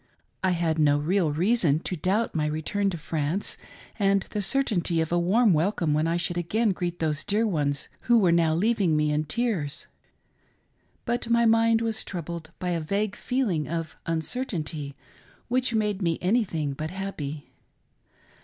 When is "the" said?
0.95-0.95, 4.23-4.41